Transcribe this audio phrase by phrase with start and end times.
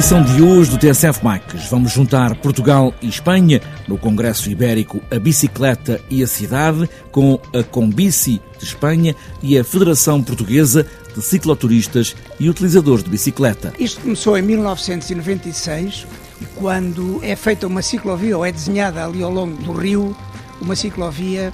[0.00, 5.18] edição de hoje do TSF Bikes, vamos juntar Portugal e Espanha no Congresso Ibérico A
[5.18, 12.16] Bicicleta e a Cidade com a Combici de Espanha e a Federação Portuguesa de Cicloturistas
[12.38, 13.74] e Utilizadores de Bicicleta.
[13.78, 16.06] Isto começou em 1996,
[16.54, 20.16] quando é feita uma ciclovia, ou é desenhada ali ao longo do rio,
[20.62, 21.52] uma ciclovia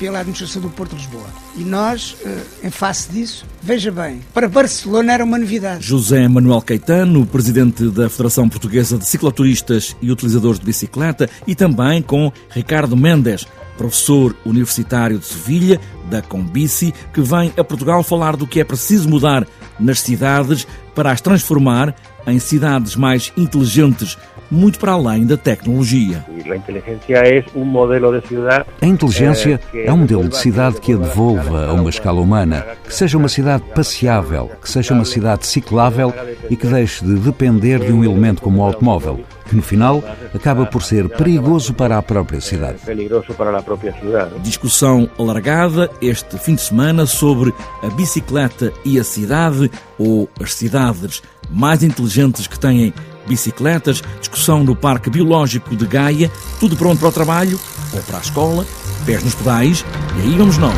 [0.00, 1.26] pela administração do Porto de Lisboa.
[1.54, 5.86] E nós, eh, em face disso, veja bem, para Barcelona era uma novidade.
[5.86, 12.00] José Manuel Caetano, presidente da Federação Portuguesa de Cicloturistas e Utilizadores de Bicicleta, e também
[12.00, 13.46] com Ricardo Mendes,
[13.76, 19.06] professor universitário de Sevilha, da Combici, que vem a Portugal falar do que é preciso
[19.06, 19.46] mudar
[19.78, 21.94] nas cidades para as transformar
[22.26, 24.16] em cidades mais inteligentes,
[24.50, 26.24] muito para além da tecnologia.
[26.28, 28.66] A inteligência é um modelo de cidade.
[28.80, 32.94] A inteligência é um modelo de cidade que a devolva a uma escala humana, que
[32.94, 36.12] seja uma cidade passeável, que seja uma cidade ciclável
[36.48, 40.02] e que deixe de depender de um elemento como o automóvel, que no final
[40.34, 42.78] acaba por ser perigoso para a própria cidade.
[42.84, 44.38] Peligroso para a própria cidade.
[44.40, 51.22] Discussão alargada este fim de semana sobre a bicicleta e a cidade ou as cidades
[51.50, 52.94] mais inteligentes que têm
[53.30, 57.60] bicicletas, discussão no Parque Biológico de Gaia, tudo pronto para o trabalho
[57.92, 58.66] ou para a escola,
[59.06, 59.84] pés nos pedais,
[60.18, 60.74] e aí vamos nós.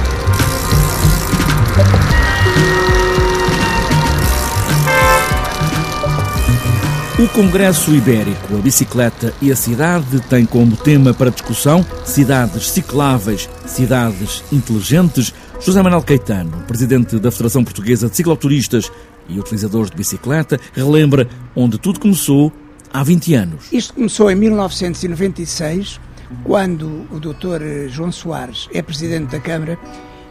[7.18, 13.48] O Congresso Ibérico, a Bicicleta e a Cidade tem como tema para discussão cidades cicláveis,
[13.64, 15.32] cidades inteligentes.
[15.60, 18.90] José Manuel Caetano, presidente da Federação Portuguesa de Cicloturistas
[19.32, 22.52] e utilizadores de bicicleta, relembra onde tudo começou
[22.92, 23.72] há 20 anos.
[23.72, 26.00] Isto começou em 1996,
[26.44, 27.88] quando o Dr.
[27.88, 29.78] João Soares é presidente da Câmara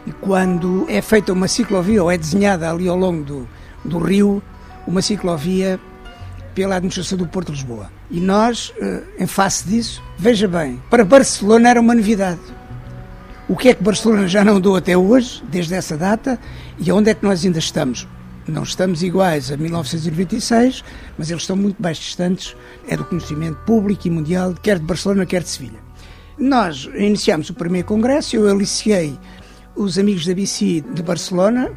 [0.06, 3.48] e quando é feita uma ciclovia, ou é desenhada ali ao longo do,
[3.84, 4.42] do rio,
[4.86, 5.78] uma ciclovia
[6.54, 7.90] pela administração do Porto de Lisboa.
[8.10, 12.40] E nós, eh, em face disso, veja bem, para Barcelona era uma novidade.
[13.48, 16.38] O que é que Barcelona já não deu até hoje, desde essa data,
[16.78, 18.06] e onde é que nós ainda estamos?
[18.46, 20.82] Não estamos iguais a 1996,
[21.16, 22.56] mas eles estão muito mais distantes,
[22.88, 25.78] é do conhecimento público e mundial, quer de Barcelona, quer de Sevilha.
[26.38, 29.16] Nós iniciamos o primeiro congresso, eu aliciei
[29.76, 31.70] os amigos da BC de Barcelona,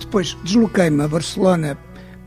[0.00, 1.78] depois desloquei-me a Barcelona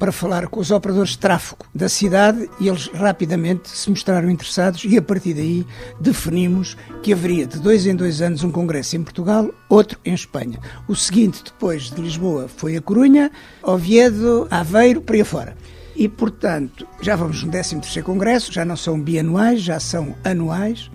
[0.02, 4.84] para falar com os operadores de tráfego da cidade e eles rapidamente se mostraram interessados
[4.84, 5.64] e a partir daí
[6.00, 10.60] definimos que haveria de dois em dois anos um congresso em Portugal, outro em Espanha.
[10.88, 13.30] O seguinte, depois de Lisboa, foi a Corunha,
[13.62, 15.56] Oviedo, Aveiro, por aí fora.
[15.96, 20.90] E, portanto, já vamos no 13º Congresso, já não são bianuais, já são anuais.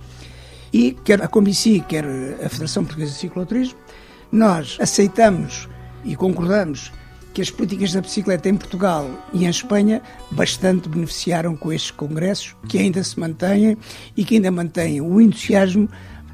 [0.73, 2.05] E quer a Comici, quer
[2.45, 3.79] a Federação Portuguesa de Cicloturismo,
[4.33, 5.69] nós aceitamos
[6.05, 6.91] e concordamos
[7.37, 12.57] que as políticas da bicicleta em Portugal e em Espanha bastante beneficiaram com estes congressos,
[12.67, 13.77] que ainda se mantêm
[14.17, 15.87] e que ainda mantêm o entusiasmo,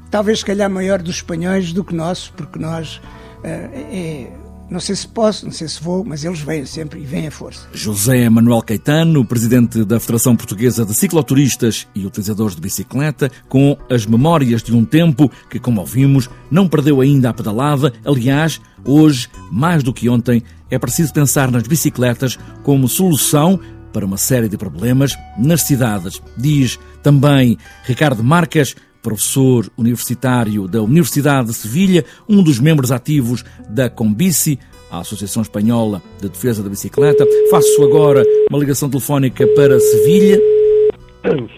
[0.09, 3.01] talvez se calhar maior dos espanhóis do que nosso, porque nós
[3.39, 4.31] uh, é
[4.69, 7.31] não sei se posso, não sei se vou, mas eles vêm sempre e vêm a
[7.31, 7.67] força.
[7.73, 14.05] José Manuel Caetano, presidente da Federação Portuguesa de Cicloturistas e Utilizadores de Bicicleta, com as
[14.05, 17.93] memórias de um tempo que, como ouvimos, não perdeu ainda a pedalada.
[18.05, 23.59] Aliás, hoje, mais do que ontem, é preciso pensar nas bicicletas como solução
[23.93, 31.49] para uma série de problemas nas cidades, diz também Ricardo Marques, professor universitário da Universidade
[31.49, 34.57] de Sevilha, um dos membros ativos da Combici,
[34.89, 37.27] a Associação Espanhola de Defesa da Bicicleta.
[37.51, 40.39] Faço agora uma ligação telefónica para Sevilha.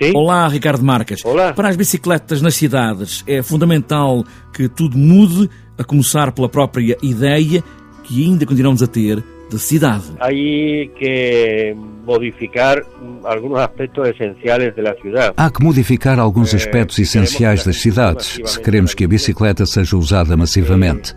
[0.02, 0.12] Sim.
[0.16, 1.24] Olá, Ricardo Marques.
[1.24, 1.54] Olá.
[1.54, 7.64] Para as bicicletas nas cidades é fundamental que tudo mude, a começar pela própria ideia
[8.04, 10.04] que ainda continuamos a ter de cidade.
[10.20, 11.76] Hay que
[12.06, 12.84] modificar
[13.24, 15.34] alguns aspectos essenciais da cidade.
[15.36, 20.38] Há que modificar alguns aspectos essenciais das cidades, se queremos que a bicicleta seja usada
[20.38, 21.16] massivamente.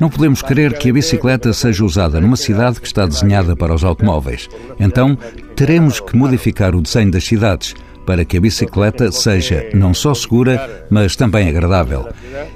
[0.00, 3.84] Não podemos querer que a bicicleta seja usada numa cidade que está desenhada para os
[3.84, 4.48] automóveis.
[4.78, 5.16] Então,
[5.54, 7.74] teremos que modificar o desenho das cidades
[8.10, 12.08] para que a bicicleta seja não só segura, mas também agradável.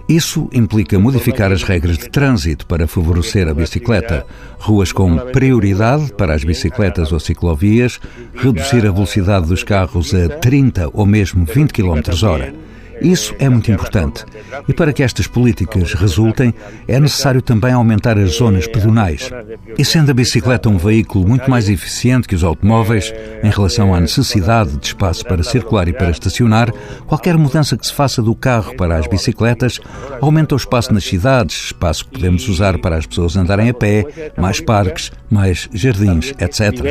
[0.08, 4.26] Isso implica modificar as regras de trânsito para favorecer a bicicleta,
[4.58, 8.00] ruas com prioridade para as bicicletas ou ciclovias,
[8.34, 12.52] reduzir a velocidade dos carros a 30 ou mesmo 20 km/h.
[13.00, 14.24] Isso é muito importante.
[14.68, 16.54] E para que estas políticas resultem,
[16.86, 19.30] é necessário também aumentar as zonas pedonais.
[19.78, 23.12] E sendo a bicicleta um veículo muito mais eficiente que os automóveis
[23.42, 26.72] em relação à necessidade de espaço para circular e para estacionar,
[27.06, 29.80] qualquer mudança que se faça do carro para as bicicletas
[30.20, 34.32] aumenta o espaço nas cidades, espaço que podemos usar para as pessoas andarem a pé,
[34.36, 36.84] mais parques, mais jardins, etc.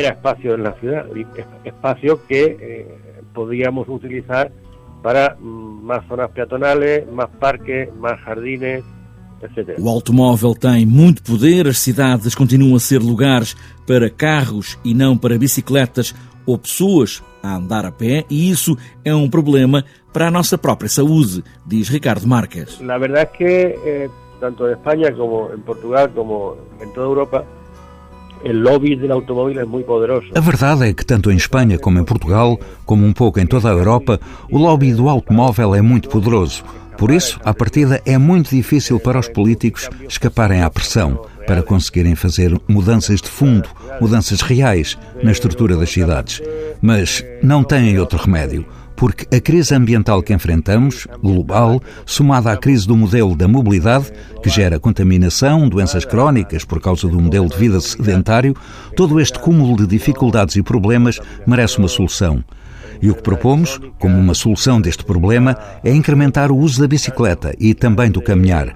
[2.30, 2.86] Eh,
[3.34, 4.50] podíamos utilizar
[5.04, 8.82] para mais zonas peatonais, mais parques, mais jardines,
[9.42, 9.78] etc.
[9.78, 13.54] O automóvel tem muito poder, as cidades continuam a ser lugares
[13.86, 16.14] para carros e não para bicicletas
[16.46, 20.88] ou pessoas a andar a pé, e isso é um problema para a nossa própria
[20.88, 22.80] saúde, diz Ricardo Marques.
[22.80, 24.10] Na verdade é que, eh,
[24.40, 27.46] tanto em Espanha como em Portugal, como em toda a Europa,
[28.44, 30.26] o lobby do automóvel é muito poderoso.
[30.34, 33.68] A verdade é que tanto em Espanha como em Portugal, como um pouco em toda
[33.68, 34.20] a Europa,
[34.50, 36.64] o lobby do automóvel é muito poderoso.
[36.96, 42.14] Por isso, à partida, é muito difícil para os políticos escaparem à pressão para conseguirem
[42.14, 43.68] fazer mudanças de fundo,
[44.00, 46.40] mudanças reais na estrutura das cidades.
[46.80, 48.64] Mas não têm outro remédio
[48.96, 54.12] porque a crise ambiental que enfrentamos, global, somada à crise do modelo da mobilidade,
[54.42, 58.54] que gera contaminação, doenças crónicas por causa do modelo de vida sedentário,
[58.96, 62.44] todo este cúmulo de dificuldades e problemas merece uma solução.
[63.02, 67.54] E o que propomos, como uma solução deste problema, é incrementar o uso da bicicleta
[67.58, 68.74] e também do caminhar.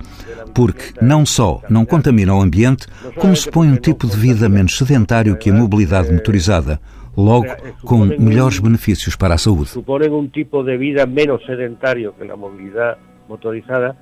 [0.52, 2.86] Porque não só não contamina o ambiente,
[3.16, 6.80] como se põe um tipo de vida menos sedentário que a mobilidade motorizada
[7.16, 7.46] logo
[7.84, 9.70] com melhores benefícios para a saúde.
[9.70, 13.96] Suponem um tipo de vida menos sedentário que a mobilidade motorizada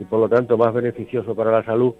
[0.00, 1.96] e, por lo tanto, mais beneficioso para a saúde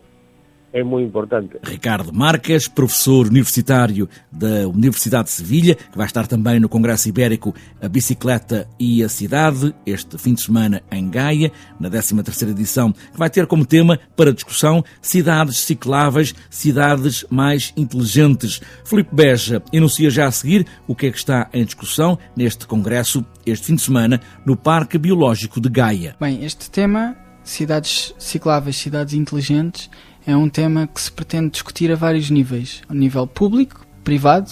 [0.76, 1.56] é muito importante.
[1.64, 7.54] Ricardo Marques, professor universitário da Universidade de Sevilha, que vai estar também no Congresso Ibérico
[7.80, 11.50] A Bicicleta e a Cidade, este fim de semana em Gaia,
[11.80, 18.60] na 13ª edição, que vai ter como tema para discussão cidades cicláveis, cidades mais inteligentes.
[18.84, 23.24] Filipe Beja enuncia já a seguir o que é que está em discussão neste Congresso,
[23.46, 26.16] este fim de semana, no Parque Biológico de Gaia.
[26.20, 29.88] Bem, este tema, cidades cicláveis, cidades inteligentes,
[30.26, 34.50] é um tema que se pretende discutir a vários níveis: ao nível público, privado,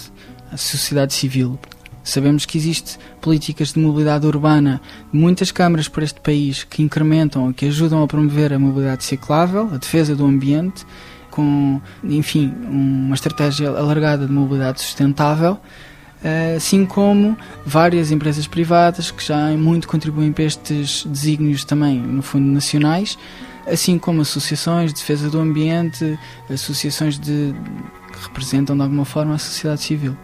[0.51, 1.59] a sociedade civil.
[2.03, 4.79] Sabemos que existe políticas de mobilidade urbana
[5.11, 9.69] de muitas câmaras por este país que incrementam, que ajudam a promover a mobilidade ciclável,
[9.73, 10.85] a defesa do ambiente,
[11.31, 15.59] com, enfim, uma estratégia alargada de mobilidade sustentável,
[16.55, 17.35] assim como
[17.65, 23.17] várias empresas privadas que já muito contribuem para estes desígnios também, no fundo, nacionais,
[23.65, 26.17] assim como associações de defesa do ambiente,
[26.49, 27.53] associações de,
[28.11, 30.15] que representam de alguma forma a sociedade civil.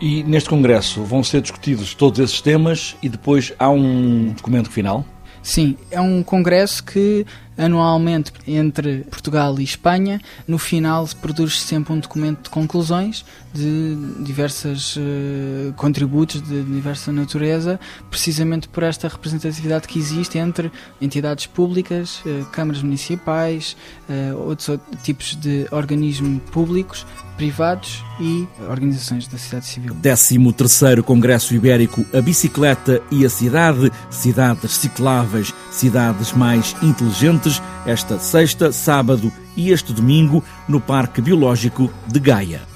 [0.00, 5.04] E neste Congresso vão ser discutidos todos esses temas e depois há um documento final?
[5.42, 7.26] Sim, é um congresso que
[7.60, 14.96] anualmente entre Portugal e Espanha, no final produz sempre um documento de conclusões de diversos
[14.96, 17.78] uh, contributos de diversa natureza,
[18.08, 20.70] precisamente por esta representatividade que existe entre
[21.00, 23.76] entidades públicas, uh, câmaras municipais,
[24.08, 27.04] uh, outros tipos de organismos públicos,
[27.36, 29.94] privados e organizações da sociedade civil.
[29.94, 37.49] 13º Congresso Ibérico A Bicicleta e a Cidade, cidades cicláveis, cidades mais inteligentes,
[37.86, 42.70] esta sexta, sábado e este domingo no Parque Biológico de Gaia.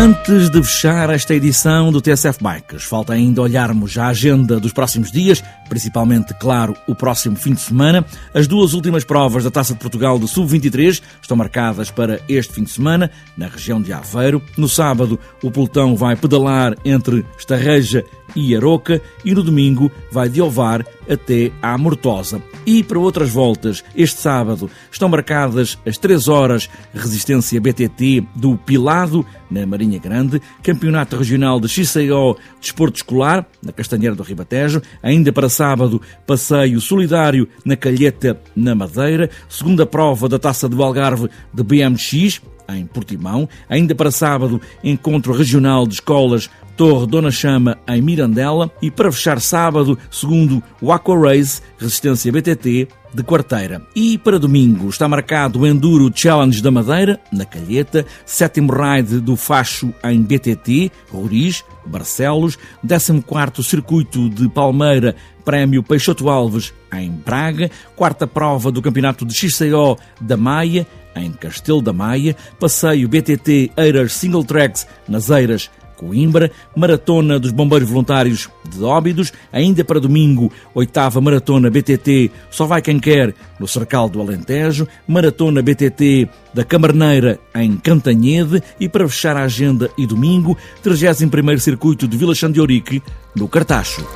[0.00, 5.12] Antes de fechar esta edição do TSF Bikes, falta ainda olharmos a agenda dos próximos
[5.12, 8.04] dias, principalmente, claro, o próximo fim de semana.
[8.34, 12.64] As duas últimas provas da Taça de Portugal de Sub-23 estão marcadas para este fim
[12.64, 14.42] de semana, na região de Aveiro.
[14.58, 20.40] No sábado, o pelotão vai pedalar entre Estarreja e Aroca e no domingo vai de
[20.42, 22.42] Ovar até à Mortosa.
[22.66, 29.24] E para outras voltas, este sábado estão marcadas as 3 horas Resistência BTT do Pilado,
[29.50, 35.48] na Marinha Grande, Campeonato Regional de XCO Desporto Escolar, na Castanheira do Ribatejo, ainda para
[35.60, 42.40] sábado, Passeio Solidário na Calheta, na Madeira, segunda prova da Taça do Algarve de BMX,
[42.70, 43.46] em Portimão.
[43.68, 46.48] Ainda para sábado, encontro regional de escolas
[46.80, 48.72] Torre Dona Chama, em Mirandela.
[48.80, 53.82] E para fechar sábado, segundo o Aqua Race, Resistência BTT, de quarteira.
[53.94, 59.36] E para domingo está marcado o Enduro Challenge da Madeira, na Calheta, sétimo ride do
[59.36, 62.58] Facho em BTT, Roriz, Barcelos,
[62.88, 69.98] 14 Circuito de Palmeira, Prémio Peixoto Alves em Braga, quarta prova do Campeonato de XCO
[70.18, 75.68] da Maia, em Castelo da Maia, passeio BTT Eiras Single Tracks nas Eiras
[76.00, 82.80] Coimbra, Maratona dos Bombeiros Voluntários de Óbidos, ainda para domingo, oitava Maratona BTT Só Vai
[82.80, 89.36] Quem Quer, no Cercal do Alentejo, Maratona BTT da Camarneira, em Cantanhede, e para fechar
[89.36, 93.02] a agenda e domingo, 31º Circuito de Vila Xandiorique,
[93.36, 94.06] no Cartacho.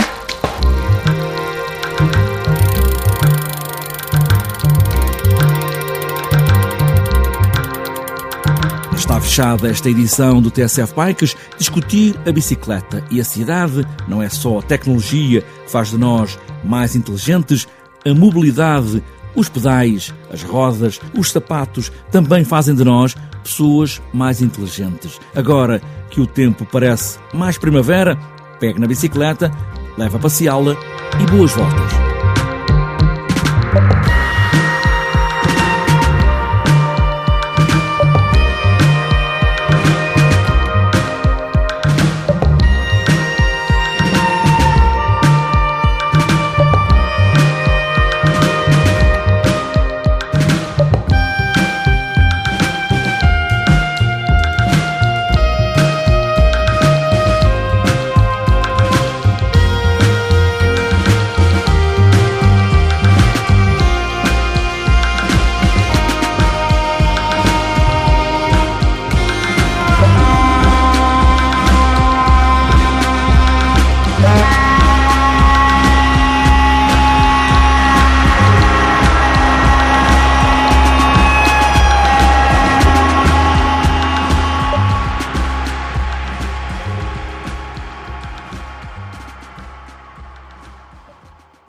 [9.35, 11.37] Fechada esta edição do TSF Bikes.
[11.59, 16.39] Discutir a bicicleta e a cidade não é só a tecnologia que faz de nós
[16.63, 17.67] mais inteligentes,
[18.07, 19.03] a mobilidade,
[19.35, 25.19] os pedais, as rodas, os sapatos também fazem de nós pessoas mais inteligentes.
[25.35, 28.17] Agora que o tempo parece mais primavera,
[28.61, 29.51] pegue na bicicleta,
[29.99, 30.77] leva a passeá-la
[31.21, 32.04] e boas voltas.